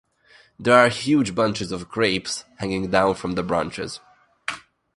There 0.57 0.73
are 0.75 0.89
huge 0.89 1.35
bunches 1.35 1.71
of 1.71 1.87
grapes 1.87 2.43
hanging 2.57 2.89
down 2.89 3.13
from 3.13 3.33
the 3.33 3.43
branches. 3.43 3.99